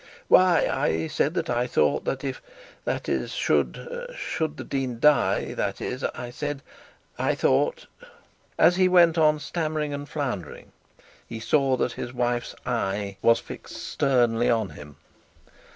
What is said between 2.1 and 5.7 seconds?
if, that is, should should the dean die,